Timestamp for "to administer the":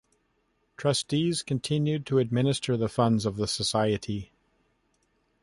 2.07-2.89